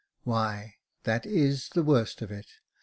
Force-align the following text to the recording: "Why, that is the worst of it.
"Why, 0.23 0.77
that 1.03 1.27
is 1.27 1.69
the 1.75 1.83
worst 1.83 2.23
of 2.23 2.31
it. 2.31 2.47